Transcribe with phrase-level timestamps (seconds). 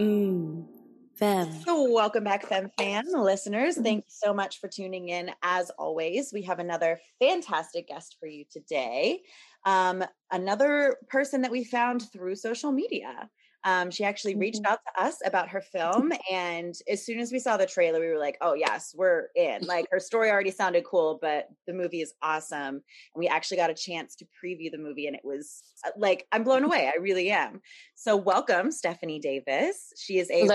[0.00, 0.64] Mmm,
[1.14, 1.52] Femme.
[1.64, 3.76] So welcome back, Femme fan listeners.
[3.76, 5.30] Thank you so much for tuning in.
[5.42, 9.20] As always, we have another fantastic guest for you today.
[9.64, 13.28] Um, another person that we found through social media.
[13.64, 14.72] Um, she actually reached Mm-hmm.
[14.72, 18.08] out to us about her film, and as soon as we saw the trailer, we
[18.08, 22.00] were like, "Oh yes, we're in!" Like her story already sounded cool, but the movie
[22.02, 22.74] is awesome.
[22.76, 22.82] And
[23.16, 26.44] we actually got a chance to preview the movie, and it was uh, like I'm
[26.44, 26.90] blown away.
[26.92, 27.60] I really am.
[27.94, 29.92] So, welcome, Stephanie Davis.
[29.96, 30.46] She is a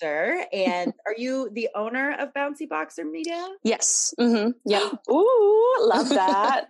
[0.00, 3.48] director, and are you the owner of Bouncy Boxer Media?
[3.62, 4.14] Yes.
[4.18, 4.50] Mm-hmm.
[4.64, 4.92] Yep.
[5.10, 6.66] Ooh, love that.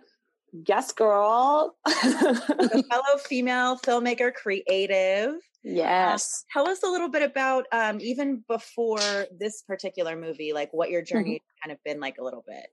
[0.67, 1.75] Yes, girl.
[1.85, 1.91] A
[2.83, 5.35] fellow female filmmaker, creative.
[5.63, 6.45] yes.
[6.51, 11.01] Tell us a little bit about um, even before this particular movie, like what your
[11.01, 12.67] journey kind of been like a little bit.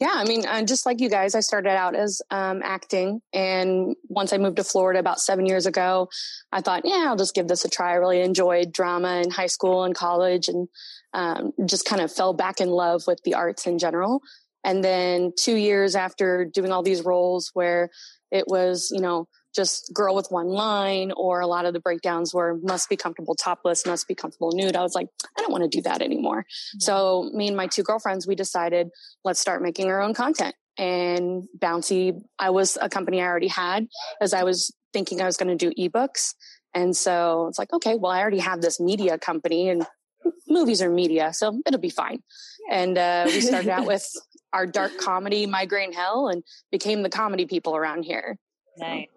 [0.00, 0.12] Yeah.
[0.12, 3.20] I mean, uh, just like you guys, I started out as um, acting.
[3.32, 6.08] And once I moved to Florida about seven years ago,
[6.50, 7.92] I thought, yeah, I'll just give this a try.
[7.92, 10.68] I really enjoyed drama in high school and college and
[11.12, 14.20] um, just kind of fell back in love with the arts in general.
[14.64, 17.90] And then two years after doing all these roles where
[18.30, 22.34] it was, you know, just girl with one line or a lot of the breakdowns
[22.34, 24.74] were must be comfortable topless, must be comfortable nude.
[24.74, 25.08] I was like,
[25.38, 26.44] I don't want to do that anymore.
[26.80, 28.88] So me and my two girlfriends, we decided
[29.22, 30.56] let's start making our own content.
[30.76, 33.86] And Bouncy, I was a company I already had
[34.20, 36.34] as I was thinking I was going to do ebooks.
[36.74, 39.86] And so it's like, okay, well, I already have this media company and
[40.48, 42.22] movies are media, so it'll be fine.
[42.70, 44.08] And uh, we started out with
[44.54, 46.42] our dark comedy, Migraine Hell, and
[46.72, 48.38] became the comedy people around here.
[48.78, 49.08] Nice.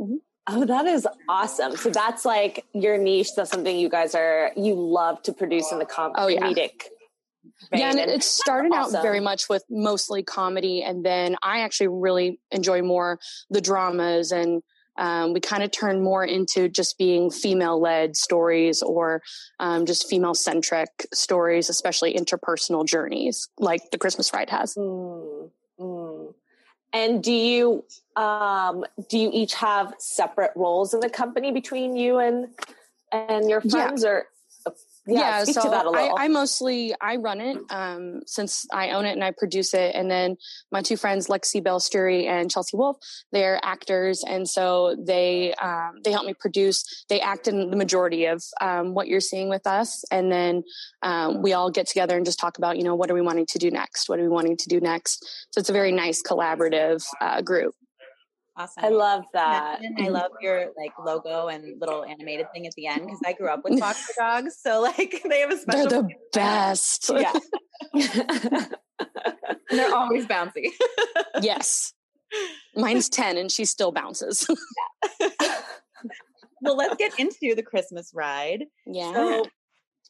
[0.00, 0.16] Mm-hmm.
[0.50, 1.76] Oh, that is awesome.
[1.76, 3.28] So that's like your niche.
[3.36, 6.40] That's something you guys are, you love to produce in the com- Oh, yeah.
[6.40, 6.84] comedic.
[7.72, 11.88] yeah, and it, it started out very much with mostly comedy, and then I actually
[11.88, 13.18] really enjoy more
[13.50, 14.62] the dramas, and
[14.98, 19.22] um, we kind of turned more into just being female-led stories or
[19.60, 24.74] um, just female-centric stories, especially interpersonal journeys, like the Christmas Ride has.
[24.74, 25.50] Mm,
[25.80, 26.34] mm.
[26.92, 27.84] And do you,
[28.16, 32.48] um, do you each have separate roles in the company between you and,
[33.12, 33.70] and your Yeah.
[33.70, 34.26] friends or?
[35.08, 36.18] Yeah, speak so to that a little.
[36.18, 39.94] I, I mostly I run it um, since I own it and I produce it,
[39.94, 40.36] and then
[40.70, 42.98] my two friends Lexi Bellstery and Chelsea Wolf,
[43.32, 47.04] they're actors, and so they um, they help me produce.
[47.08, 50.62] They act in the majority of um, what you're seeing with us, and then
[51.02, 53.46] um, we all get together and just talk about you know what are we wanting
[53.46, 55.24] to do next, what are we wanting to do next.
[55.50, 57.74] So it's a very nice collaborative uh, group.
[58.58, 58.84] Awesome.
[58.84, 59.80] I love that.
[59.98, 63.46] I love your like logo and little animated thing at the end because I grew
[63.48, 67.08] up with boxer dogs, so like they have a special They're the best.
[67.14, 67.32] yeah,
[69.70, 70.70] they're always bouncy.
[71.40, 71.92] yes.
[72.76, 74.46] Mine's 10 and she still bounces.
[76.60, 78.64] well, let's get into the Christmas ride.
[78.86, 79.12] yeah.
[79.14, 79.44] So,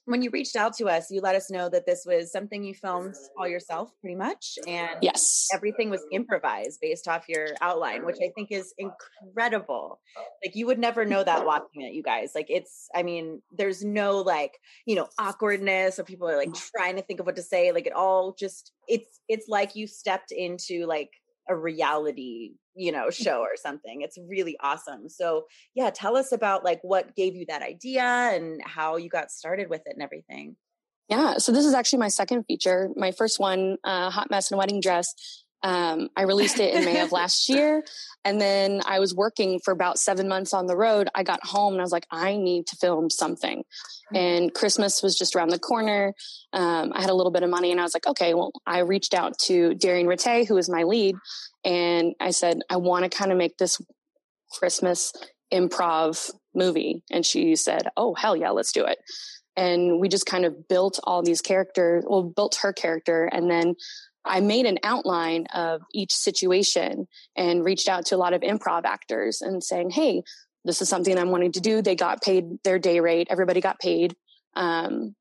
[0.08, 2.74] when you reached out to us, you let us know that this was something you
[2.74, 5.48] filmed all yourself, pretty much, and yes.
[5.52, 10.00] everything was improvised based off your outline, which I think is incredible.
[10.42, 12.32] Like you would never know that watching it, you guys.
[12.34, 16.96] Like it's, I mean, there's no like, you know, awkwardness or people are like trying
[16.96, 17.70] to think of what to say.
[17.72, 21.10] Like it all just it's it's like you stepped into like
[21.48, 24.02] a reality, you know, show or something.
[24.02, 25.08] It's really awesome.
[25.08, 29.30] So yeah, tell us about like what gave you that idea and how you got
[29.30, 30.56] started with it and everything.
[31.08, 31.38] Yeah.
[31.38, 32.90] So this is actually my second feature.
[32.94, 35.14] My first one, uh, Hot Mess and Wedding Dress.
[35.62, 37.82] Um, I released it in May of last year.
[38.24, 41.08] And then I was working for about seven months on the road.
[41.14, 43.64] I got home and I was like, I need to film something.
[44.14, 46.14] And Christmas was just around the corner.
[46.52, 48.80] Um, I had a little bit of money and I was like, okay, well, I
[48.80, 51.16] reached out to Darian Rate, who is my lead.
[51.64, 53.80] And I said, I want to kind of make this
[54.52, 55.12] Christmas
[55.52, 57.02] improv movie.
[57.10, 58.98] And she said, oh, hell yeah, let's do it.
[59.56, 63.74] and we just kind of built all these characters well built her character and then
[64.28, 68.84] I made an outline of each situation and reached out to a lot of improv
[68.84, 70.22] actors and saying, Hey,
[70.64, 71.82] this is something I'm wanting to do.
[71.82, 73.28] They got paid their day rate.
[73.30, 74.14] Everybody got paid.
[74.54, 75.14] Um,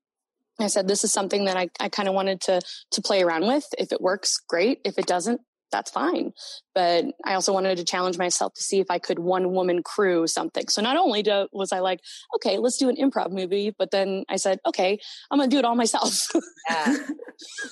[0.59, 2.61] I said, this is something that I, I kind of wanted to,
[2.91, 3.65] to play around with.
[3.77, 4.81] If it works, great.
[4.83, 5.39] If it doesn't,
[5.71, 6.33] that's fine.
[6.73, 10.25] But I also wanted to challenge myself to see if I could one woman crew
[10.25, 10.67] something.
[10.67, 11.99] So not only do, was I like,
[12.35, 14.99] okay, let's do an improv movie, but then I said, okay,
[15.29, 16.27] I'm going to do it all myself.
[16.69, 16.97] Yeah.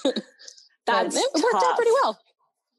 [0.86, 2.20] That's it worked out pretty well.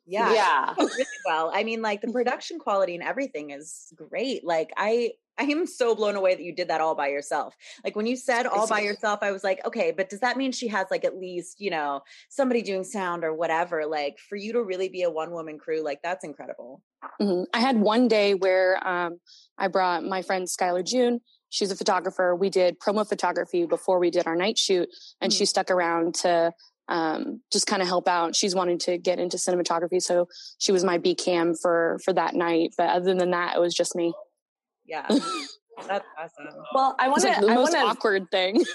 [0.06, 0.32] Yeah.
[0.32, 0.74] Yeah.
[0.78, 1.50] really well.
[1.52, 4.44] I mean, like the production quality and everything is great.
[4.44, 7.54] Like I I am so blown away that you did that all by yourself.
[7.84, 10.50] Like when you said all by yourself, I was like, okay, but does that mean
[10.50, 12.00] she has like at least, you know,
[12.30, 13.84] somebody doing sound or whatever?
[13.84, 16.82] Like for you to really be a one woman crew, like that's incredible.
[17.20, 17.44] Mm-hmm.
[17.52, 19.20] I had one day where um,
[19.58, 21.20] I brought my friend Skylar June.
[21.50, 22.34] She's a photographer.
[22.34, 24.88] We did promo photography before we did our night shoot,
[25.20, 25.36] and mm-hmm.
[25.36, 26.52] she stuck around to
[26.88, 28.36] um, just kind of help out.
[28.36, 30.28] She's wanting to get into cinematography, so
[30.58, 32.74] she was my B cam for for that night.
[32.76, 34.12] But other than that, it was just me.
[34.84, 35.06] Yeah,
[35.88, 36.46] that's awesome.
[36.74, 37.28] Well, I want to.
[37.28, 37.86] Like the I most wanna...
[37.86, 38.64] awkward thing.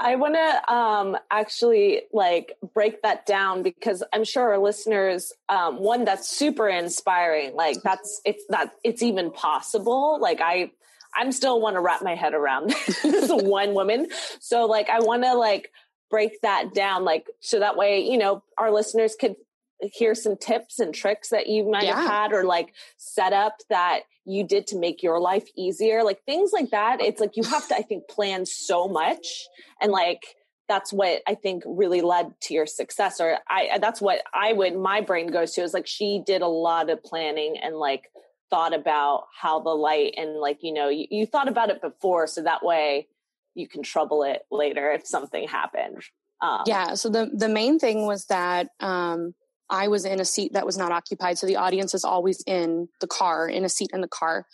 [0.00, 5.80] I want to um, actually like break that down because I'm sure our listeners, um,
[5.80, 7.56] one that's super inspiring.
[7.56, 10.20] Like that's it's that it's even possible.
[10.20, 10.70] Like I
[11.18, 12.70] I'm still want to wrap my head around
[13.02, 14.08] this one woman.
[14.40, 15.70] So like I want to like
[16.10, 19.34] break that down like so that way, you know, our listeners could
[19.80, 22.00] hear some tips and tricks that you might yeah.
[22.00, 26.04] have had or like set up that you did to make your life easier.
[26.04, 27.00] Like things like that.
[27.00, 29.46] It's like you have to I think plan so much
[29.80, 30.22] and like
[30.68, 34.76] that's what I think really led to your success or I that's what I would
[34.76, 38.10] my brain goes to is like she did a lot of planning and like
[38.50, 42.26] thought about how the light and like you know you, you thought about it before
[42.26, 43.06] so that way
[43.54, 46.02] you can trouble it later if something happened.
[46.40, 49.34] Um, yeah so the the main thing was that um,
[49.68, 52.88] i was in a seat that was not occupied so the audience is always in
[53.00, 54.46] the car in a seat in the car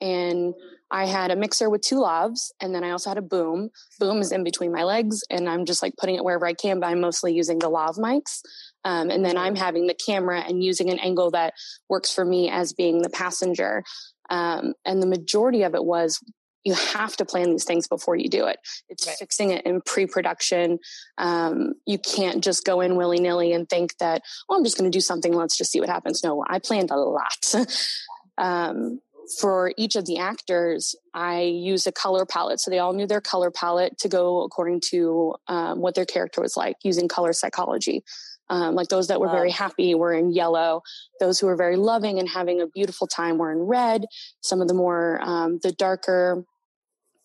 [0.00, 0.54] and
[0.92, 4.20] i had a mixer with two lavs and then i also had a boom boom
[4.20, 6.86] is in between my legs and i'm just like putting it wherever i can but
[6.86, 8.42] i'm mostly using the lav mics
[8.84, 11.54] um, and then I'm having the camera and using an angle that
[11.88, 13.84] works for me as being the passenger.
[14.30, 16.20] Um, and the majority of it was
[16.64, 18.58] you have to plan these things before you do it.
[18.88, 19.16] It's right.
[19.16, 20.78] fixing it in pre-production.
[21.18, 24.90] Um, you can't just go in willy nilly and think that, oh, I'm just going
[24.90, 25.32] to do something.
[25.32, 26.22] Let's just see what happens.
[26.22, 27.54] No, I planned a lot.
[28.38, 29.00] um,
[29.40, 32.60] for each of the actors, I used a color palette.
[32.60, 36.40] So they all knew their color palette to go according to um, what their character
[36.40, 38.02] was like using color psychology.
[38.50, 40.82] Um, like those that were very happy were in yellow.
[41.20, 44.04] Those who were very loving and having a beautiful time were in red.
[44.42, 46.44] Some of the more, um, the darker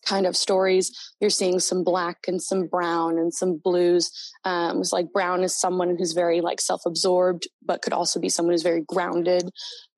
[0.08, 4.12] kind of stories, you're seeing some black and some brown and some blues.
[4.46, 8.54] Um, it's like brown is someone who's very like self-absorbed, but could also be someone
[8.54, 9.50] who's very grounded.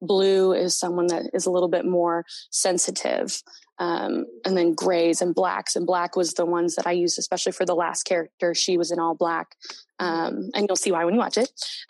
[0.01, 3.41] Blue is someone that is a little bit more sensitive.
[3.77, 5.75] Um, and then grays and blacks.
[5.75, 8.53] And black was the ones that I used, especially for the last character.
[8.53, 9.55] She was in all black.
[9.99, 11.49] Um, and you'll see why when you watch it.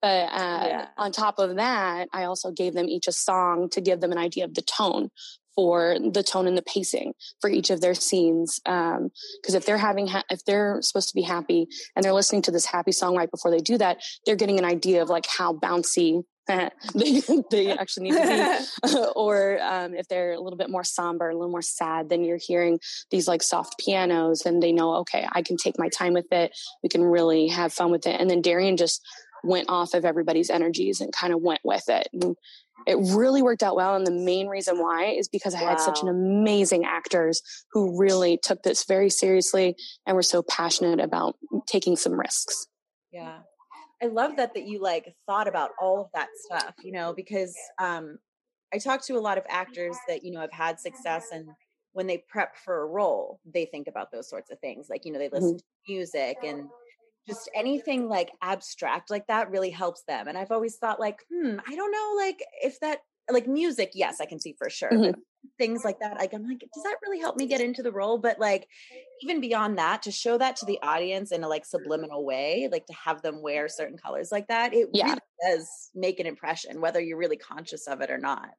[0.00, 0.86] but uh, yeah.
[0.96, 4.18] on top of that, I also gave them each a song to give them an
[4.18, 5.10] idea of the tone
[5.54, 8.60] for the tone and the pacing for each of their scenes.
[8.64, 12.42] Because um, if they're having, ha- if they're supposed to be happy and they're listening
[12.42, 15.26] to this happy song right before they do that, they're getting an idea of like
[15.26, 16.24] how bouncy
[16.94, 21.30] they, they actually need to be or um, if they're a little bit more somber
[21.30, 22.80] a little more sad then you're hearing
[23.10, 26.52] these like soft pianos and they know okay i can take my time with it
[26.82, 29.06] we can really have fun with it and then darian just
[29.44, 32.36] went off of everybody's energies and kind of went with it and
[32.86, 35.70] it really worked out well and the main reason why is because i wow.
[35.70, 41.00] had such an amazing actors who really took this very seriously and were so passionate
[41.00, 42.66] about taking some risks
[43.12, 43.38] yeah
[44.02, 47.56] I love that that you like thought about all of that stuff, you know, because
[47.78, 48.18] um
[48.74, 51.46] I talk to a lot of actors that, you know, have had success and
[51.92, 54.88] when they prep for a role, they think about those sorts of things.
[54.88, 55.56] Like, you know, they listen mm-hmm.
[55.58, 56.68] to music and
[57.26, 60.28] just anything like abstract like that really helps them.
[60.28, 63.00] And I've always thought like, hmm, I don't know like if that
[63.30, 64.90] like music, yes, I can see for sure.
[64.90, 65.20] Mm-hmm.
[65.58, 68.18] things like that, like I'm like, does that really help me get into the role?
[68.18, 68.66] But like,
[69.22, 72.86] even beyond that, to show that to the audience in a like subliminal way, like
[72.86, 75.06] to have them wear certain colors like that, it yeah.
[75.06, 78.50] really does make an impression, whether you're really conscious of it or not.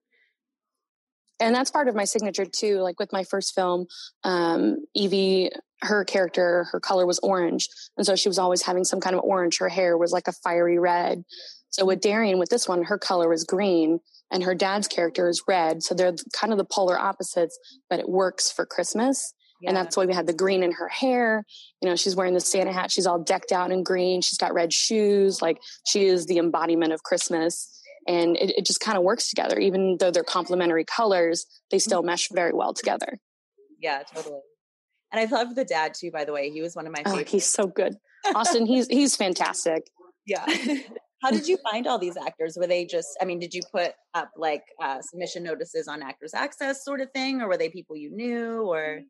[1.39, 2.79] And that's part of my signature too.
[2.79, 3.87] Like with my first film,
[4.23, 5.51] um, Evie,
[5.83, 7.69] her character, her color was orange.
[7.97, 9.59] And so she was always having some kind of orange.
[9.59, 11.23] Her hair was like a fiery red.
[11.69, 13.99] So with Darian, with this one, her color was green
[14.31, 15.83] and her dad's character is red.
[15.83, 17.57] So they're kind of the polar opposites,
[17.89, 19.33] but it works for Christmas.
[19.61, 19.69] Yeah.
[19.69, 21.45] And that's why we had the green in her hair.
[21.81, 22.91] You know, she's wearing the Santa hat.
[22.91, 24.21] She's all decked out in green.
[24.21, 25.41] She's got red shoes.
[25.41, 27.69] Like she is the embodiment of Christmas.
[28.07, 29.57] And it, it just kind of works together.
[29.59, 32.07] Even though they're complementary colors, they still mm-hmm.
[32.07, 33.19] mesh very well together.
[33.79, 34.39] Yeah, totally.
[35.13, 36.49] And I love the dad too, by the way.
[36.49, 37.29] He was one of my favorites.
[37.29, 37.95] Oh, he's so good.
[38.35, 39.89] Austin, he's he's fantastic.
[40.25, 40.45] Yeah.
[41.21, 42.57] How did you find all these actors?
[42.59, 46.33] Were they just, I mean, did you put up like uh, submission notices on Actors
[46.33, 49.03] Access sort of thing, or were they people you knew, or?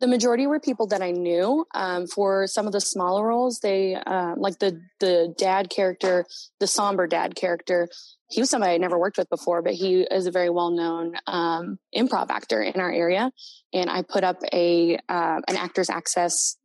[0.00, 1.66] The majority were people that I knew.
[1.74, 6.24] Um, for some of the smaller roles, they uh, like the the dad character,
[6.60, 7.88] the somber dad character.
[8.30, 11.14] He was somebody I never worked with before, but he is a very well known
[11.26, 13.32] um, improv actor in our area.
[13.72, 16.56] And I put up a uh, an Actors Access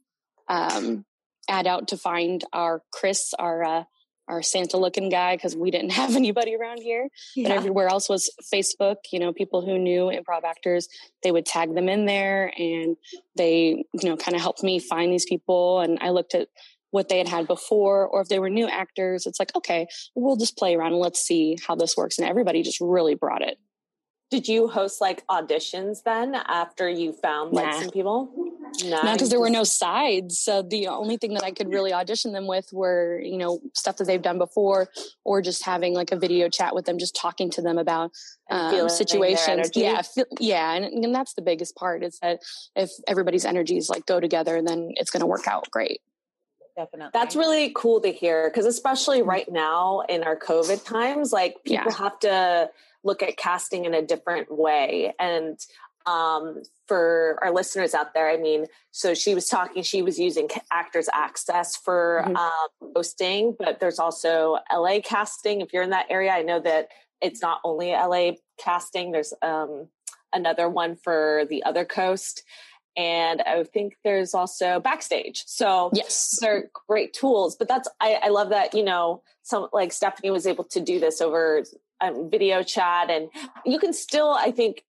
[0.47, 1.05] um,
[1.49, 3.83] ad out to find our Chris, our uh,
[4.27, 7.09] our Santa looking guy because we didn't have anybody around here.
[7.35, 7.49] Yeah.
[7.49, 8.97] But everywhere else was Facebook.
[9.11, 10.87] You know, people who knew improv actors,
[11.23, 12.95] they would tag them in there, and
[13.35, 15.79] they, you know, kind of helped me find these people.
[15.79, 16.47] And I looked at
[16.95, 19.25] what they had had before, or if they were new actors.
[19.25, 19.85] It's like, okay,
[20.15, 22.17] we'll just play around and let's see how this works.
[22.17, 23.59] And everybody just really brought it.
[24.31, 27.79] Did you host like auditions then after you found like nah.
[27.81, 28.31] some people?
[28.83, 30.39] No, nah, because there were no sides.
[30.39, 33.97] So the only thing that I could really audition them with were, you know, stuff
[33.97, 34.87] that they've done before,
[35.25, 38.11] or just having like a video chat with them, just talking to them about
[38.49, 39.71] um, situations.
[39.75, 42.39] Yeah, feel, yeah, and, and that's the biggest part is that
[42.75, 46.01] if everybody's energies like go together, then it's going to work out great.
[46.75, 47.11] Definitely.
[47.13, 49.29] That's really cool to hear because especially mm-hmm.
[49.29, 51.97] right now in our COVID times, like people yeah.
[51.97, 52.69] have to
[53.03, 55.13] look at casting in a different way.
[55.19, 55.57] And
[56.05, 60.49] um, for our listeners out there, I mean, so she was talking, she was using
[60.71, 62.35] Actors Access for mm-hmm.
[62.35, 65.61] um, hosting, but there's also LA casting.
[65.61, 66.89] If you're in that area, I know that
[67.21, 69.87] it's not only LA casting, there's um,
[70.33, 72.43] another one for the other coast.
[72.97, 75.43] And I think there's also backstage.
[75.47, 77.55] So yes, they're great tools.
[77.55, 80.99] But that's I, I love that you know some like Stephanie was able to do
[80.99, 81.63] this over
[82.01, 83.29] um, video chat and
[83.65, 84.83] you can still i think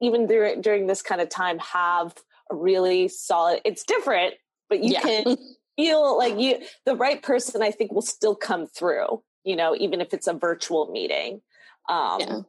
[0.00, 2.14] even during, during this kind of time have
[2.50, 4.34] a really solid it's different
[4.68, 5.00] but you yeah.
[5.00, 5.36] can
[5.76, 10.00] feel like you the right person i think will still come through you know even
[10.00, 11.40] if it's a virtual meeting
[11.88, 12.40] um yeah.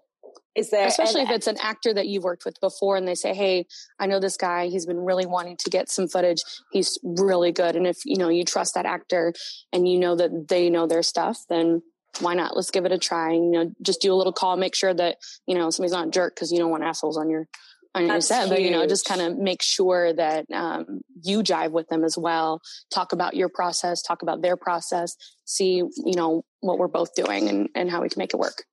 [0.56, 3.34] Is there especially if it's an actor that you've worked with before and they say
[3.34, 3.66] hey
[4.00, 7.76] i know this guy he's been really wanting to get some footage he's really good
[7.76, 9.34] and if you know you trust that actor
[9.72, 11.82] and you know that they know their stuff then
[12.20, 12.56] why not?
[12.56, 13.32] Let's give it a try.
[13.32, 16.08] And, you know, just do a little call, make sure that, you know, somebody's not
[16.08, 17.48] a jerk because you don't want assholes on your,
[17.96, 18.50] on your set, huge.
[18.50, 22.18] but you know, just kind of make sure that um, you jive with them as
[22.18, 22.62] well.
[22.92, 27.50] Talk about your process, talk about their process, see, you know, what we're both doing
[27.50, 28.64] and, and how we can make it work.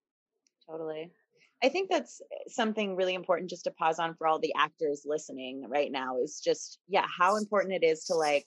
[0.69, 1.11] Totally.
[1.63, 5.65] I think that's something really important just to pause on for all the actors listening
[5.69, 8.47] right now is just, yeah, how important it is to like,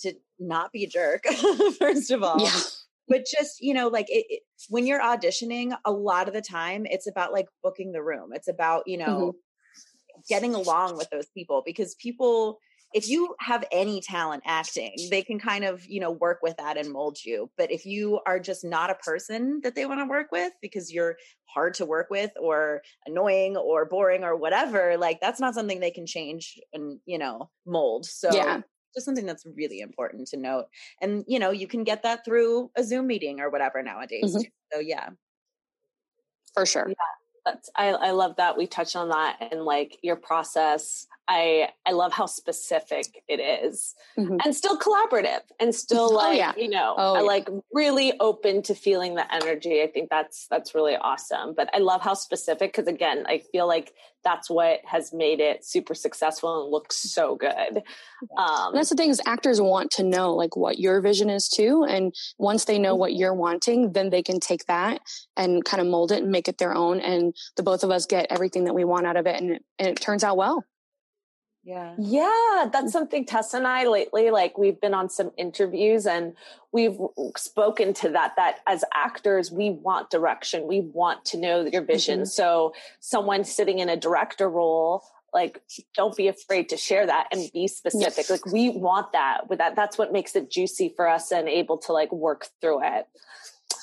[0.00, 1.24] to not be a jerk,
[1.78, 2.40] first of all.
[2.40, 2.60] Yeah
[3.08, 6.86] but just you know like it, it, when you're auditioning a lot of the time
[6.86, 10.20] it's about like booking the room it's about you know mm-hmm.
[10.28, 12.58] getting along with those people because people
[12.94, 16.76] if you have any talent acting they can kind of you know work with that
[16.76, 20.06] and mold you but if you are just not a person that they want to
[20.06, 25.20] work with because you're hard to work with or annoying or boring or whatever like
[25.20, 28.60] that's not something they can change and you know mold so yeah
[28.94, 30.66] just something that's really important to note.
[31.00, 34.34] And you know, you can get that through a Zoom meeting or whatever nowadays.
[34.34, 34.42] Mm-hmm.
[34.72, 35.10] So yeah.
[36.54, 36.86] For sure.
[36.88, 36.94] Yeah.
[37.44, 41.92] That's I, I love that we touched on that and like your process I I
[41.92, 43.94] love how specific it is.
[44.18, 44.36] Mm-hmm.
[44.44, 46.52] and still collaborative and still oh, like oh, yeah.
[46.54, 47.20] you know oh, yeah.
[47.22, 49.80] like really open to feeling the energy.
[49.82, 51.54] I think that's that's really awesome.
[51.54, 55.64] But I love how specific because again, I feel like that's what has made it
[55.64, 57.82] super successful and looks so good.
[58.36, 61.84] Um, that's the thing is actors want to know like what your vision is too,
[61.88, 63.20] and once they know what mm-hmm.
[63.20, 65.00] you're wanting, then they can take that
[65.36, 67.00] and kind of mold it and make it their own.
[67.00, 69.64] And the both of us get everything that we want out of it, and it,
[69.78, 70.64] and it turns out well.
[71.64, 71.94] Yeah.
[71.96, 72.66] Yeah.
[72.72, 76.34] That's something Tessa and I lately, like we've been on some interviews and
[76.72, 76.98] we've
[77.36, 80.66] spoken to that, that as actors, we want direction.
[80.66, 82.20] We want to know your vision.
[82.20, 82.26] Mm-hmm.
[82.26, 85.62] So someone sitting in a director role, like
[85.94, 88.26] don't be afraid to share that and be specific.
[88.28, 88.30] Yes.
[88.30, 89.76] Like we want that with that.
[89.76, 93.06] That's what makes it juicy for us and able to like work through it.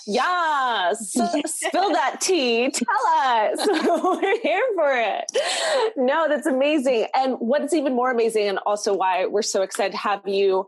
[0.09, 1.11] Yes.
[1.45, 2.71] Spill that tea.
[2.71, 2.87] Tell
[3.17, 3.59] us.
[4.21, 5.93] we're here for it.
[5.97, 7.07] No, that's amazing.
[7.15, 10.65] And what's even more amazing, and also why we're so excited to have you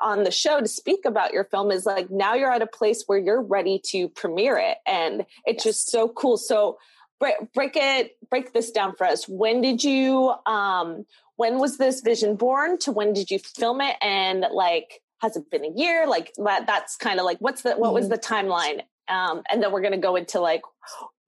[0.00, 3.02] on the show to speak about your film is like now you're at a place
[3.06, 5.74] where you're ready to premiere it and it's yes.
[5.74, 6.78] just so cool so
[7.18, 11.04] break, break it break this down for us when did you um
[11.36, 15.50] when was this vision born to when did you film it and like has it
[15.50, 18.12] been a year like that that's kind of like what's the what was mm-hmm.
[18.12, 20.62] the timeline um and then we're going to go into like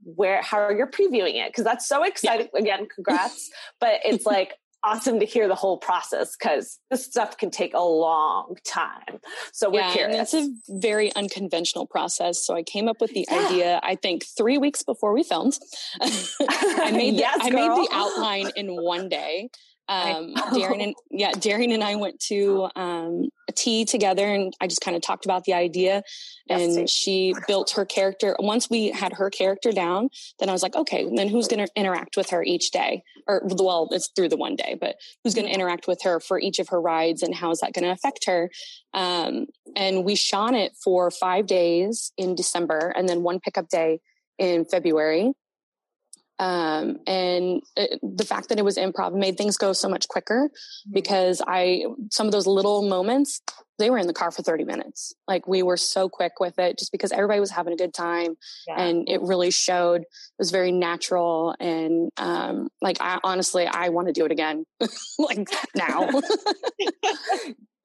[0.04, 2.60] where how are you're previewing it because that's so exciting yeah.
[2.60, 7.50] again congrats but it's like awesome to hear the whole process because this stuff can
[7.50, 9.20] take a long time.
[9.52, 10.34] So we're yeah, curious.
[10.34, 12.44] it's a very unconventional process.
[12.44, 13.46] So I came up with the yeah.
[13.46, 15.58] idea, I think three weeks before we filmed.
[16.00, 19.50] I made the, yes, I made the outline in one day.
[19.88, 24.66] Um, Darian and yeah, Darian and I went to um, a tea together, and I
[24.66, 26.02] just kind of talked about the idea.
[26.48, 28.36] And yes, she built her character.
[28.38, 31.72] Once we had her character down, then I was like, okay, then who's going to
[31.76, 33.02] interact with her each day?
[33.26, 35.60] Or well, it's through the one day, but who's going to mm-hmm.
[35.60, 38.26] interact with her for each of her rides, and how is that going to affect
[38.26, 38.50] her?
[38.94, 39.46] Um,
[39.76, 44.00] and we shot it for five days in December, and then one pickup day
[44.38, 45.32] in February.
[46.42, 50.48] Um, and it, the fact that it was improv made things go so much quicker
[50.48, 50.92] mm-hmm.
[50.92, 53.40] because I, some of those little moments,
[53.78, 55.14] they were in the car for 30 minutes.
[55.28, 58.34] Like we were so quick with it just because everybody was having a good time
[58.66, 58.82] yeah.
[58.82, 60.00] and it really showed.
[60.00, 61.54] It was very natural.
[61.60, 64.64] And, um, like, I honestly, I want to do it again,
[65.20, 66.10] like now.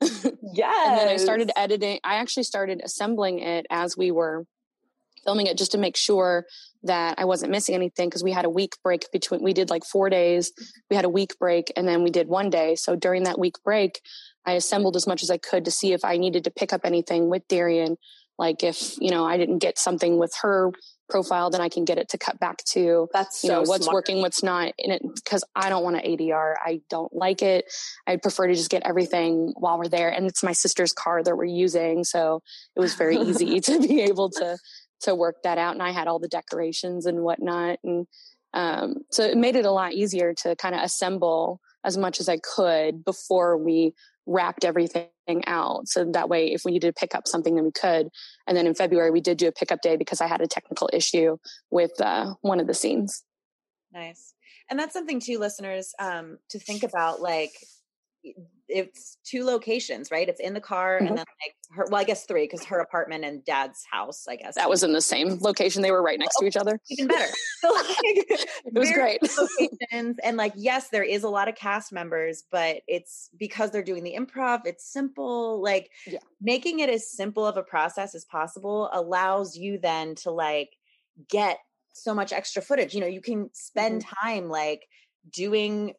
[0.02, 0.74] yeah.
[0.88, 2.00] And then I started editing.
[2.04, 4.46] I actually started assembling it as we were
[5.28, 6.46] filming it just to make sure
[6.88, 9.86] that I wasn't missing anything because we had a week break between we did like
[9.86, 10.52] 4 days
[10.90, 12.76] we had a week break and then we did one day.
[12.76, 14.02] So during that week break
[14.46, 16.82] I assembled as much as I could to see if I needed to pick up
[16.84, 17.98] anything with Darian.
[18.38, 20.72] Like if you know I didn't get something with her
[21.10, 23.94] profile then I can get it to cut back to that's you know what's smart.
[23.94, 27.66] working what's not in it because I don't want to ADR I don't like it.
[28.06, 31.36] I'd prefer to just get everything while we're there and it's my sister's car that
[31.38, 32.42] we're using so
[32.76, 34.58] it was very easy to be able to
[35.02, 38.08] to work that out and i had all the decorations and whatnot and
[38.54, 42.30] um, so it made it a lot easier to kind of assemble as much as
[42.30, 43.94] i could before we
[44.28, 45.08] wrapped everything
[45.48, 45.88] out.
[45.88, 48.10] So that way if we needed to pick up something then we could.
[48.46, 50.90] And then in february we did do a pickup day because i had a technical
[50.94, 51.38] issue
[51.72, 53.24] with uh, one of the scenes.
[53.94, 54.34] Nice.
[54.70, 57.54] And that's something too listeners um, to think about like
[58.70, 60.28] it's two locations, right?
[60.28, 61.08] It's in the car mm-hmm.
[61.08, 64.36] and then like her well, I guess three because her apartment and dad's house, I
[64.36, 64.56] guess.
[64.56, 65.82] That was in the same location.
[65.82, 66.80] They were right next oh, to each other.
[66.90, 67.32] Even better.
[67.62, 69.20] So like it was great.
[69.22, 73.84] locations and like yes, there is a lot of cast members, but it's because they're
[73.84, 75.62] doing the improv, it's simple.
[75.62, 76.20] Like yeah.
[76.42, 80.70] making it as simple of a process as possible allows you then to like
[81.30, 81.58] get
[81.94, 82.94] so much extra footage.
[82.94, 84.28] You know, you can spend mm-hmm.
[84.28, 84.88] time like
[85.32, 85.94] doing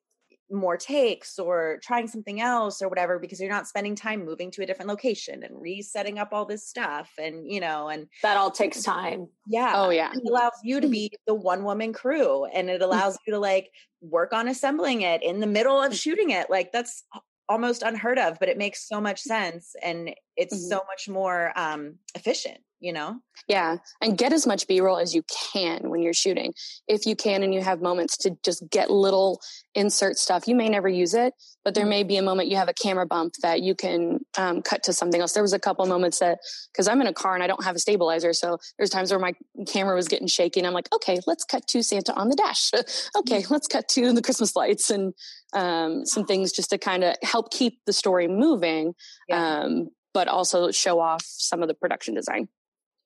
[0.50, 4.62] more takes or trying something else or whatever because you're not spending time moving to
[4.62, 8.50] a different location and resetting up all this stuff and you know and that all
[8.50, 9.28] takes time.
[9.46, 10.10] Yeah oh yeah.
[10.12, 10.92] it allows you to mm-hmm.
[10.92, 15.22] be the one woman crew and it allows you to like work on assembling it
[15.22, 17.04] in the middle of shooting it like that's
[17.48, 20.68] almost unheard of but it makes so much sense and it's mm-hmm.
[20.68, 25.24] so much more um efficient you know yeah and get as much b-roll as you
[25.52, 26.54] can when you're shooting
[26.86, 29.40] if you can and you have moments to just get little
[29.74, 31.90] insert stuff you may never use it but there mm-hmm.
[31.90, 34.92] may be a moment you have a camera bump that you can um, cut to
[34.92, 36.38] something else there was a couple moments that
[36.72, 39.20] because i'm in a car and i don't have a stabilizer so there's times where
[39.20, 39.32] my
[39.66, 42.70] camera was getting shaky and i'm like okay let's cut to santa on the dash
[43.16, 45.14] okay let's cut to the christmas lights and
[45.54, 48.94] um, some things just to kind of help keep the story moving
[49.28, 49.60] yeah.
[49.60, 52.48] um, but also show off some of the production design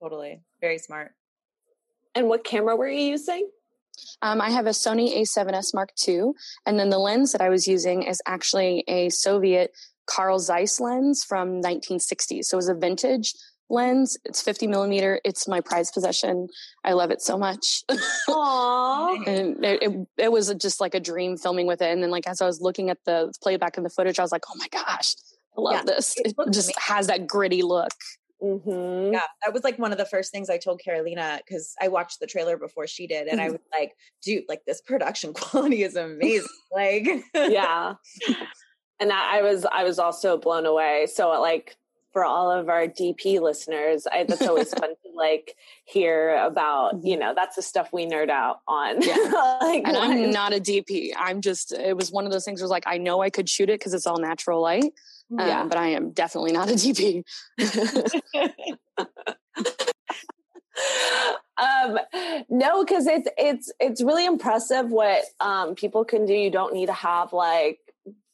[0.03, 0.41] Totally.
[0.61, 1.13] Very smart.
[2.15, 3.49] And what camera were you using?
[4.21, 6.33] Um, I have a Sony A7S Mark II,
[6.67, 9.71] and then the lens that I was using is actually a Soviet
[10.07, 12.47] Carl Zeiss lens from 1960s.
[12.47, 13.33] So it was a vintage
[13.71, 14.19] lens.
[14.25, 15.21] It's 50 millimeter.
[15.25, 16.49] It's my prized possession.
[16.85, 17.85] I love it so much.
[18.29, 19.27] Aww.
[19.27, 21.93] and it, it, it, was just like a dream filming with it.
[21.93, 24.33] And then like as I was looking at the playback and the footage, I was
[24.33, 25.15] like, oh my gosh,
[25.57, 26.17] I love yeah, this.
[26.17, 26.75] It, it just amazing.
[26.79, 27.93] has that gritty look.
[28.43, 29.13] Mm-hmm.
[29.13, 32.19] Yeah, that was like one of the first things I told Carolina because I watched
[32.19, 33.53] the trailer before she did, and I mm-hmm.
[33.53, 37.95] was like, "Dude, like this production quality is amazing!" like, yeah.
[39.01, 41.09] And I, I was I was also blown away.
[41.13, 41.77] So like
[42.13, 47.05] for all of our DP listeners, I, that's always fun to like hear about.
[47.05, 49.03] You know, that's the stuff we nerd out on.
[49.03, 49.17] Yeah.
[49.61, 51.11] like, and I'm not a DP.
[51.19, 51.73] I'm just.
[51.73, 52.61] It was one of those things.
[52.61, 54.93] Where was like I know I could shoot it because it's all natural light,
[55.31, 55.63] yeah.
[55.63, 57.25] Um, but I am definitely not a DP.
[61.59, 61.99] um,
[62.49, 66.35] no, because it's it's it's really impressive what um, people can do.
[66.35, 67.81] You don't need to have like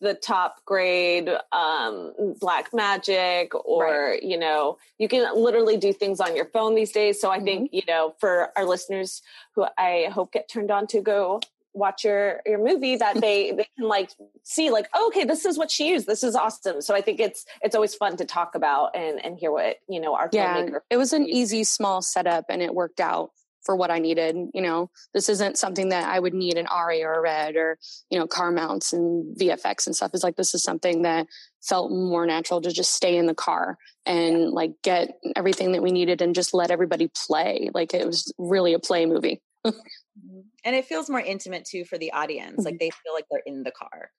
[0.00, 4.22] the top grade um, Blackmagic or right.
[4.22, 7.44] you know you can literally do things on your phone these days so i mm-hmm.
[7.44, 9.22] think you know for our listeners
[9.54, 11.40] who i hope get turned on to go
[11.74, 14.10] watch your your movie that they they can like
[14.42, 17.20] see like oh, okay this is what she used this is awesome so i think
[17.20, 20.66] it's it's always fun to talk about and and hear what you know our yeah
[20.90, 23.30] it was an easy small setup and it worked out
[23.68, 24.34] for what I needed.
[24.54, 27.78] You know, this isn't something that I would need an ARRI or a red or,
[28.08, 30.12] you know, car mounts and VFX and stuff.
[30.14, 31.26] It's like this is something that
[31.62, 33.76] felt more natural to just stay in the car
[34.06, 34.48] and yeah.
[34.48, 37.68] like get everything that we needed and just let everybody play.
[37.74, 39.42] Like it was really a play movie.
[39.70, 40.40] Mm-hmm.
[40.64, 42.64] and it feels more intimate too for the audience.
[42.64, 42.78] Like mm-hmm.
[42.80, 44.10] they feel like they're in the car.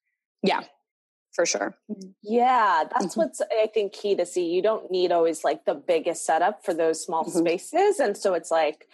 [0.44, 0.64] Yeah
[1.32, 1.78] for sure.
[2.22, 3.20] Yeah, that's mm-hmm.
[3.22, 4.50] what's I think key to see.
[4.50, 7.40] You don't need always like the biggest setup for those small mm-hmm.
[7.40, 8.88] spaces, and so it's like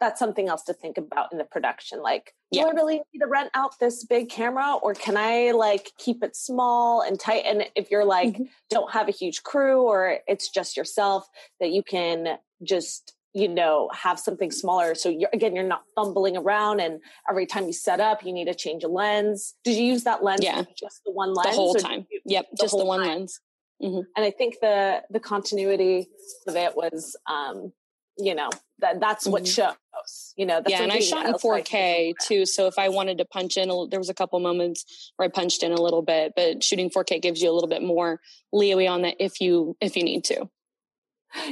[0.00, 2.02] that's something else to think about in the production.
[2.02, 2.64] Like, yeah.
[2.64, 6.24] do I really need to rent out this big camera or can I like keep
[6.24, 7.44] it small and tight?
[7.46, 8.42] And if you're like, mm-hmm.
[8.68, 11.28] don't have a huge crew or it's just yourself,
[11.60, 14.94] that you can just you know have something smaller.
[14.94, 18.46] So you're again you're not fumbling around and every time you set up you need
[18.46, 19.54] to change a lens.
[19.64, 20.62] Did you use that lens yeah.
[20.78, 22.06] just the one lens the whole time.
[22.24, 23.08] yep the just the one time?
[23.08, 23.40] lens.
[23.82, 24.00] Mm-hmm.
[24.16, 26.08] and i think the the continuity
[26.46, 27.72] of it was um
[28.16, 29.70] you know that that's what mm-hmm.
[29.70, 33.18] shows you know yeah and i shot in 4k like too so if i wanted
[33.18, 36.02] to punch in a, there was a couple moments where i punched in a little
[36.02, 38.20] bit but shooting 4k gives you a little bit more
[38.52, 40.48] leeway on that if you if you need to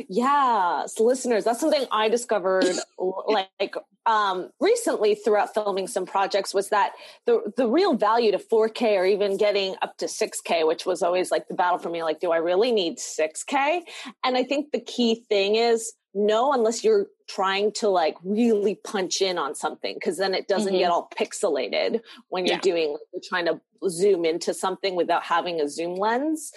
[0.08, 2.64] yeah so listeners that's something i discovered
[3.26, 3.74] like
[4.06, 6.92] um recently throughout filming some projects was that
[7.26, 11.30] the the real value to 4k or even getting up to 6k which was always
[11.30, 13.80] like the battle for me like do i really need 6k
[14.24, 19.22] and i think the key thing is no unless you're trying to like really punch
[19.22, 20.80] in on something because then it doesn't mm-hmm.
[20.80, 22.60] get all pixelated when you're yeah.
[22.60, 26.52] doing you're trying to zoom into something without having a zoom lens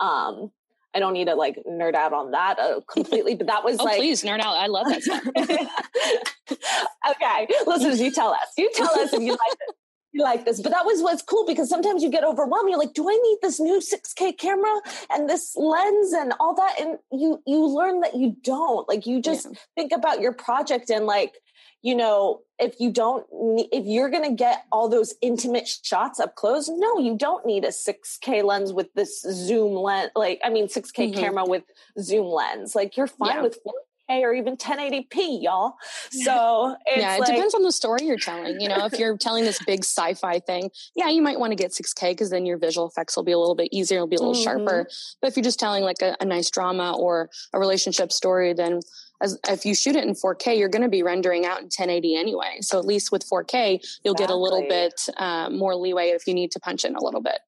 [0.00, 0.50] um
[0.94, 3.84] I don't need to like nerd out on that uh, completely, but that was oh,
[3.84, 4.56] like, please nerd out.
[4.56, 5.22] I love that stuff.
[7.10, 8.48] okay, listen, you tell us.
[8.58, 9.76] You tell us if you like it
[10.20, 10.60] like this.
[10.60, 12.68] But that was what's cool because sometimes you get overwhelmed.
[12.68, 16.80] You're like, do I need this new 6K camera and this lens and all that?
[16.80, 18.88] And you you learn that you don't.
[18.88, 19.58] Like you just yeah.
[19.76, 21.34] think about your project and like,
[21.82, 23.26] you know, if you don't
[23.72, 27.64] if you're going to get all those intimate shots up close, no, you don't need
[27.64, 30.12] a 6K lens with this zoom lens.
[30.14, 31.20] Like, I mean, 6K mm-hmm.
[31.20, 31.64] camera with
[31.98, 32.74] zoom lens.
[32.76, 33.42] Like you're fine yeah.
[33.42, 35.74] with 4K or even 1080p, y'all.
[36.10, 38.60] So yeah, it like, depends on the story you're telling.
[38.60, 41.72] You know, if you're telling this big sci-fi thing, yeah, you might want to get
[41.72, 44.20] 6K because then your visual effects will be a little bit easier, it'll be a
[44.20, 44.64] little mm-hmm.
[44.64, 44.88] sharper.
[45.20, 48.82] But if you're just telling like a, a nice drama or a relationship story, then
[49.22, 52.16] as, if you shoot it in 4K, you're going to be rendering out in 1080
[52.16, 52.58] anyway.
[52.60, 54.26] So at least with 4K, you'll exactly.
[54.26, 57.22] get a little bit uh, more leeway if you need to punch in a little
[57.22, 57.38] bit.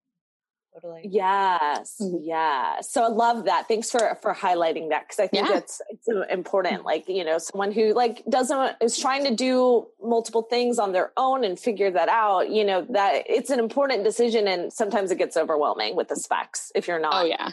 [0.74, 1.02] Totally.
[1.04, 1.96] Yes.
[2.00, 2.16] Mm-hmm.
[2.22, 3.68] yeah so i love that.
[3.68, 5.58] Thanks for for highlighting that because i think yeah.
[5.58, 6.84] it's it's important.
[6.84, 11.12] Like you know someone who like doesn't is trying to do multiple things on their
[11.16, 15.18] own and figure that out you know that it's an important decision and sometimes it
[15.18, 17.50] gets overwhelming with the specs if you're not oh yeah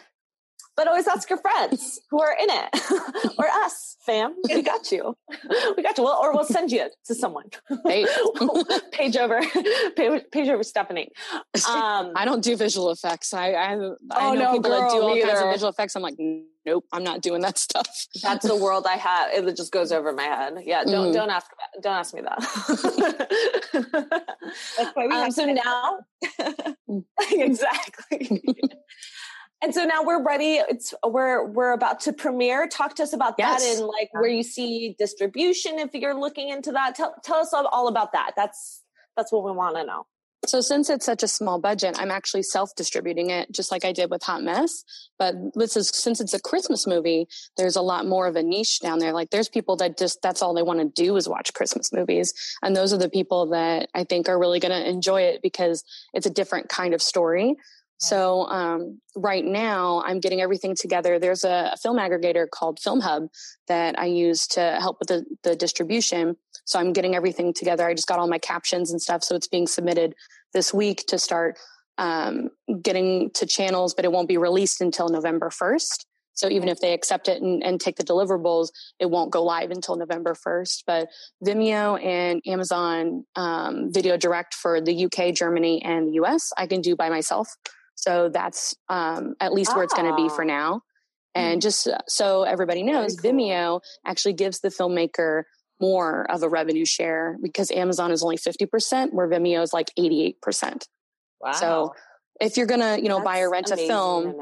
[0.76, 4.36] but always ask your friends who are in it or us, fam.
[4.50, 5.16] We got you.
[5.78, 6.04] We got you.
[6.04, 7.46] Well, or we'll send you to someone.
[7.86, 8.06] Hey.
[8.92, 9.42] page over,
[9.96, 11.10] page, page over Stephanie.
[11.70, 13.34] Um, I don't do visual effects.
[13.34, 15.96] I, I, I oh, know no, people girl, that do all kinds of visual effects.
[15.96, 16.16] I'm like,
[16.66, 18.08] nope, I'm not doing that stuff.
[18.22, 19.48] That's the world I have.
[19.48, 20.56] It just goes over my head.
[20.64, 21.14] Yeah, don't mm.
[21.14, 21.50] don't ask
[21.82, 22.40] don't ask me that.
[24.78, 26.00] That's why we um, so now
[27.32, 28.44] exactly.
[29.64, 30.56] And so now we're ready.
[30.56, 32.68] It's we're we're about to premiere.
[32.68, 33.64] Talk to us about yes.
[33.64, 36.96] that and like where you see distribution if you're looking into that.
[36.96, 38.32] Tell tell us all, all about that.
[38.36, 38.84] That's
[39.16, 40.08] that's what we want to know.
[40.48, 44.10] So since it's such a small budget, I'm actually self-distributing it just like I did
[44.10, 44.84] with Hot Mess.
[45.20, 48.80] But this is since it's a Christmas movie, there's a lot more of a niche
[48.80, 49.14] down there.
[49.14, 52.34] Like there's people that just that's all they want to do is watch Christmas movies.
[52.64, 55.84] And those are the people that I think are really going to enjoy it because
[56.16, 57.56] it's a different kind of story.
[58.02, 61.20] So um, right now, I'm getting everything together.
[61.20, 63.28] There's a, a, film aggregator called Film Hub
[63.68, 66.36] that I use to help with the, the distribution.
[66.66, 67.88] So I'm getting everything together.
[67.88, 69.24] I just got all my captions and stuff.
[69.24, 70.16] So it's being submitted
[70.52, 71.60] this week to start
[72.00, 72.50] um,
[72.82, 76.06] getting to channels, but it won't be released until November 1st.
[76.34, 79.70] So even if they accept it and, and, take the deliverables, it won't go live
[79.70, 80.86] until November 1st.
[80.88, 81.10] But
[81.46, 86.82] Vimeo and Amazon um, Video Direct for the UK, Germany, and the US, I can
[86.82, 87.48] do by myself.
[88.02, 90.48] So that's um, at least where it's going to be for ah.
[90.48, 90.82] now.
[91.34, 91.62] And mm.
[91.62, 93.32] just so everybody knows, cool.
[93.32, 95.44] Vimeo actually gives the filmmaker
[95.80, 100.86] more of a revenue share because Amazon is only 50%, where Vimeo is like 88%.
[101.40, 101.52] Wow.
[101.54, 101.94] So
[102.40, 104.36] if you're gonna, you know, That's buy or rent a film,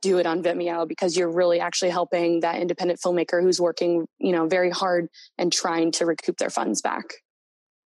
[0.00, 4.32] do it on Vimeo because you're really actually helping that independent filmmaker who's working, you
[4.32, 7.04] know, very hard and trying to recoup their funds back.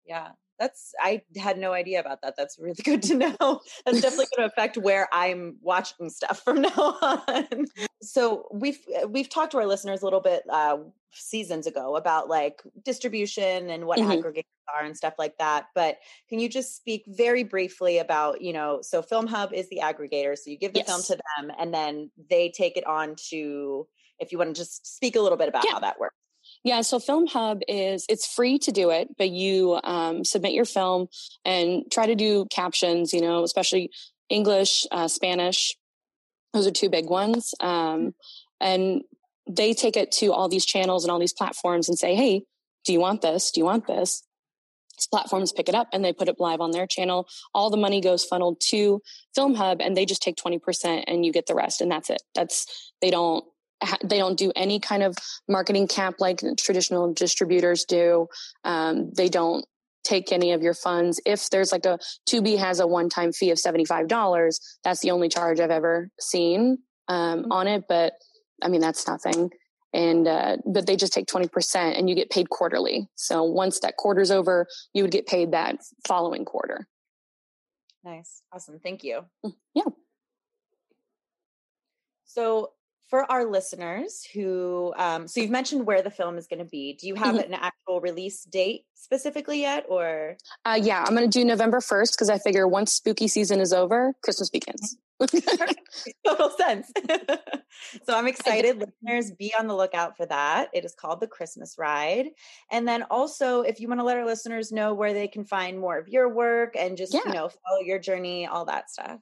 [0.05, 4.27] Yeah that's i had no idea about that that's really good to know that's definitely
[4.37, 7.67] going to affect where i'm watching stuff from now on
[8.03, 10.77] so we've uh, we've talked to our listeners a little bit uh,
[11.13, 14.11] seasons ago about like distribution and what mm-hmm.
[14.11, 18.53] aggregators are and stuff like that but can you just speak very briefly about you
[18.53, 20.89] know so film hub is the aggregator so you give the yes.
[20.89, 23.87] film to them and then they take it on to
[24.19, 25.73] if you want to just speak a little bit about yeah.
[25.73, 26.17] how that works
[26.65, 30.65] yeah, so Film Hub is it's free to do it, but you um, submit your
[30.65, 31.09] film
[31.45, 33.13] and try to do captions.
[33.13, 33.91] You know, especially
[34.31, 35.77] English, uh, Spanish.
[36.55, 38.15] Those are two big ones, um,
[38.61, 39.03] and
[39.47, 42.45] they take it to all these channels and all these platforms and say, "Hey,
[42.87, 43.51] do you want this?
[43.51, 44.23] Do you want this?"
[44.97, 47.29] These platforms pick it up and they put it live on their channel.
[47.53, 49.03] All the money goes funneled to
[49.35, 52.09] Film Hub, and they just take twenty percent, and you get the rest, and that's
[52.09, 52.23] it.
[52.35, 53.45] That's they don't
[54.03, 55.17] they don't do any kind of
[55.49, 58.29] marketing cap like traditional distributors do.
[58.65, 59.65] Um, they don't
[60.05, 61.21] take any of your funds.
[61.25, 65.29] If there's like a Tubi has a one time fee of $75, that's the only
[65.29, 67.53] charge I've ever seen um, mm-hmm.
[67.53, 67.85] on it.
[67.89, 68.15] But
[68.63, 69.51] I mean, that's nothing.
[69.93, 73.09] And, uh, but they just take 20% and you get paid quarterly.
[73.15, 76.89] So once that quarter's over, you would get paid that following quarter.
[78.03, 78.43] Nice.
[78.53, 78.81] Awesome.
[78.81, 79.25] Thank you.
[79.47, 79.85] Mm, yeah.
[82.25, 82.73] So
[83.09, 86.97] for our listeners who um, so you've mentioned where the film is going to be.
[87.01, 87.53] Do you have mm-hmm.
[87.53, 90.37] an actual release date specifically yet or?
[90.65, 93.73] Uh, yeah i'm going to do november 1st because i figure once spooky season is
[93.73, 94.97] over christmas begins.
[96.27, 96.91] Total sense.
[98.05, 98.79] So i'm excited.
[98.79, 100.69] Listeners be on the lookout for that.
[100.73, 102.27] It is called the christmas ride.
[102.71, 105.79] And then also if you want to let our listeners know where they can find
[105.79, 107.21] more of your work and just yeah.
[107.27, 109.21] you know follow your journey all that stuff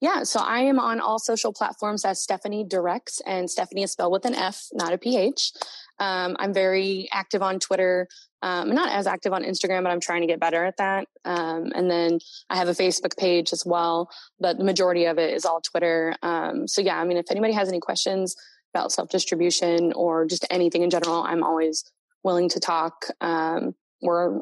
[0.00, 4.12] yeah, so I am on all social platforms as Stephanie Directs, and Stephanie is spelled
[4.12, 5.52] with an F, not a PH.
[5.98, 8.08] Um, I'm very active on Twitter.
[8.42, 11.06] Um, I'm not as active on Instagram, but I'm trying to get better at that.
[11.24, 12.18] Um, and then
[12.50, 16.14] I have a Facebook page as well, but the majority of it is all Twitter.
[16.22, 18.34] Um, so yeah, I mean, if anybody has any questions
[18.74, 21.84] about self distribution or just anything in general, I'm always
[22.24, 23.06] willing to talk.
[23.20, 24.40] Um, we're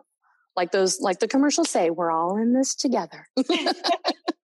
[0.57, 3.27] like those, like the commercials say, we're all in this together.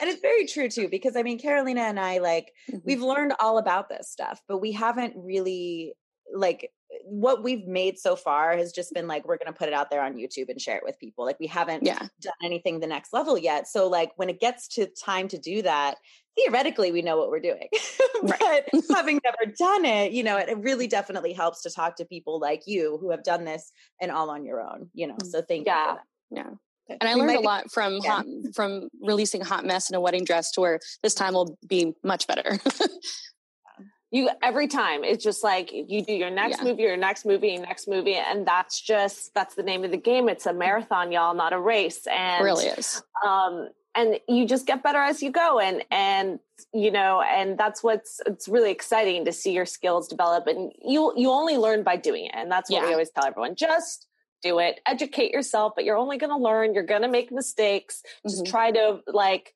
[0.00, 2.78] and it's very true too because i mean carolina and i like mm-hmm.
[2.84, 5.94] we've learned all about this stuff but we haven't really
[6.32, 6.70] like
[7.04, 9.90] what we've made so far has just been like we're going to put it out
[9.90, 11.24] there on YouTube and share it with people.
[11.24, 11.98] Like we haven't yeah.
[12.20, 13.68] done anything the next level yet.
[13.68, 15.96] So like when it gets to time to do that,
[16.36, 17.68] theoretically we know what we're doing.
[18.22, 22.04] but having never done it, you know, it, it, really definitely helps to talk to
[22.04, 25.14] people like you who have done this and all on your own, you know.
[25.14, 25.94] Mm, so thank yeah.
[26.30, 26.36] you.
[26.38, 26.50] Yeah.
[26.88, 28.10] And I learned a lot from yeah.
[28.10, 31.58] hot, from releasing a hot mess in a wedding dress to where this time will
[31.66, 32.58] be much better.
[34.10, 36.64] you every time it's just like you do your next yeah.
[36.64, 39.96] movie, your next movie, your next movie, and that's just that's the name of the
[39.96, 40.28] game.
[40.28, 42.06] It's a marathon, y'all, not a race.
[42.06, 43.02] And it really is.
[43.26, 46.38] Um, and you just get better as you go and and
[46.72, 51.12] you know and that's what's it's really exciting to see your skills develop and you
[51.16, 52.86] you only learn by doing it and that's what yeah.
[52.86, 54.06] we always tell everyone just
[54.44, 58.02] do it educate yourself but you're only going to learn you're going to make mistakes
[58.22, 58.50] just mm-hmm.
[58.50, 59.54] try to like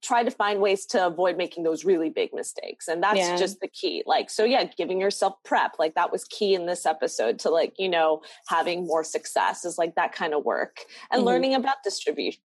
[0.00, 3.36] try to find ways to avoid making those really big mistakes and that's yeah.
[3.36, 6.86] just the key like so yeah giving yourself prep like that was key in this
[6.86, 11.18] episode to like you know having more success is like that kind of work and
[11.18, 11.26] mm-hmm.
[11.26, 12.40] learning about distribution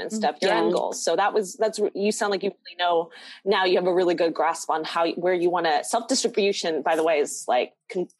[0.00, 0.60] and mm, stuff your yeah.
[0.60, 1.04] end goals.
[1.04, 3.10] So that was that's you sound like you really know
[3.44, 6.82] now you have a really good grasp on how where you want to self distribution
[6.82, 7.72] by the way is like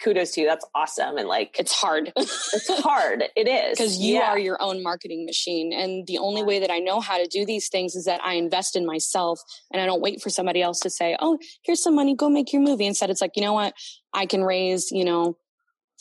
[0.02, 0.46] kudos to you.
[0.46, 1.16] That's awesome.
[1.16, 2.12] And like it's hard.
[2.16, 3.24] it's hard.
[3.36, 3.78] It is.
[3.82, 4.30] Because you yeah.
[4.30, 5.72] are your own marketing machine.
[5.72, 8.34] And the only way that i know how to do these things is that i
[8.34, 9.40] invest in myself
[9.72, 12.14] and i don't wait for somebody else to say oh here's some money.
[12.14, 12.86] Go make your movie.
[12.86, 13.74] Instead it's like you know what?
[14.12, 15.36] I can raise you know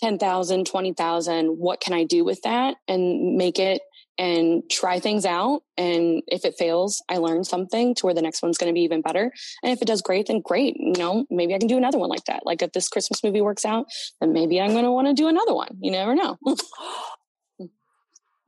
[0.01, 3.81] 10,000, 20,000, what can I do with that and make it
[4.17, 5.63] and try things out.
[5.77, 8.81] And if it fails, I learn something to where the next one's going to be
[8.81, 9.31] even better.
[9.63, 10.75] And if it does great, then great.
[10.77, 12.45] You know, maybe I can do another one like that.
[12.45, 13.87] Like if this Christmas movie works out,
[14.19, 15.77] then maybe I'm going to want to do another one.
[15.79, 16.37] You never know.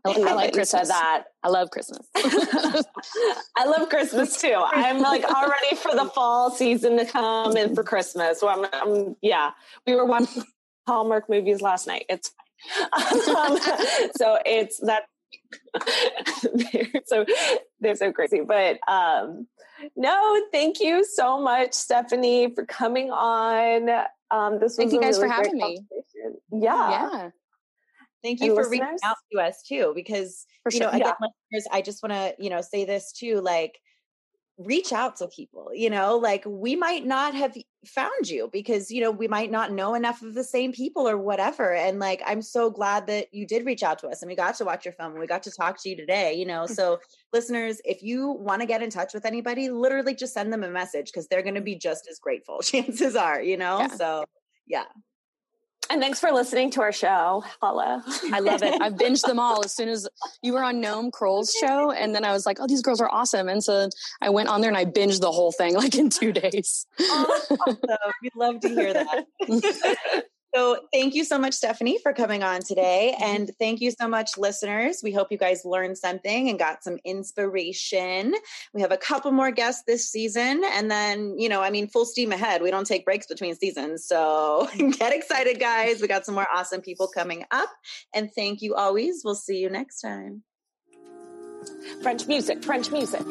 [0.05, 0.89] I, I like Christmas.
[0.89, 1.25] that.
[1.43, 2.05] I love Christmas.
[3.55, 4.53] I love Christmas too.
[4.53, 8.39] I'm like all ready for the fall season to come and for Christmas.
[8.39, 9.51] So I'm, I'm yeah.
[9.87, 10.43] We were watching
[10.87, 12.05] Hallmark movies last night.
[12.09, 12.31] It's
[12.93, 13.57] um,
[14.17, 15.03] so it's that
[16.53, 17.25] they're so
[17.79, 18.41] they're so crazy.
[18.41, 19.47] But um,
[19.95, 23.89] no, thank you so much, Stephanie, for coming on.
[24.31, 25.79] Um, this thank you guys really for having me.
[26.51, 27.09] Yeah.
[27.11, 27.29] Yeah.
[28.23, 28.79] Thank you and for listeners?
[28.79, 31.27] reaching out to us too, because for you know, again, yeah.
[31.51, 33.77] listeners, I just want to, you know, say this too, like
[34.59, 37.55] reach out to people you know like we might not have
[37.87, 41.17] found you because you know we might not know enough of the same people or
[41.17, 44.35] whatever and like i'm so glad that you did reach out to us and we
[44.35, 46.65] got to watch your film and we got to talk to you today you know
[46.65, 46.69] mm.
[46.69, 46.99] so
[47.33, 50.69] listeners if you want to get in touch with anybody literally just send them a
[50.69, 53.87] message because they're going to be just as grateful chances are you know yeah.
[53.87, 54.23] so
[54.67, 54.85] yeah
[55.89, 57.43] and thanks for listening to our show.
[57.61, 58.01] Hello.
[58.31, 58.81] I love it.
[58.81, 60.07] I've binged them all as soon as
[60.41, 61.91] you were on Noam Kroll's show.
[61.91, 63.49] And then I was like, oh, these girls are awesome.
[63.49, 63.89] And so
[64.21, 66.85] I went on there and I binged the whole thing like in two days.
[66.99, 67.57] awesome.
[68.21, 69.25] We'd love to hear that.
[70.93, 73.13] So, thank you so much, Stephanie, for coming on today.
[73.15, 73.23] Mm-hmm.
[73.23, 75.01] And thank you so much, listeners.
[75.03, 78.33] We hope you guys learned something and got some inspiration.
[78.73, 80.63] We have a couple more guests this season.
[80.73, 82.61] And then, you know, I mean, full steam ahead.
[82.61, 84.05] We don't take breaks between seasons.
[84.05, 86.01] So, get excited, guys.
[86.01, 87.69] We got some more awesome people coming up.
[88.13, 89.21] And thank you always.
[89.23, 90.43] We'll see you next time.
[92.01, 93.21] French music, French music.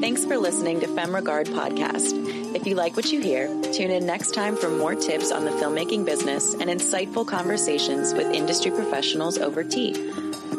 [0.00, 2.41] Thanks for listening to Femme Regard Podcast.
[2.54, 5.50] If you like what you hear, tune in next time for more tips on the
[5.52, 9.92] filmmaking business and insightful conversations with industry professionals over tea.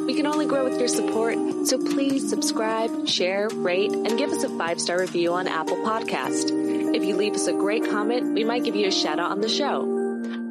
[0.06, 4.44] We can only grow with your support, so please subscribe, share, rate, and give us
[4.44, 6.52] a five star review on Apple Podcast.
[6.96, 9.42] If you leave us a great comment, we might give you a shout out on
[9.42, 9.82] the show.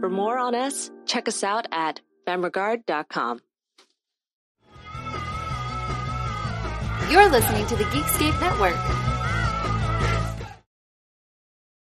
[0.00, 3.40] For more on us, check us out at femregard.com.
[7.10, 9.01] You're listening to the Geekscape Network.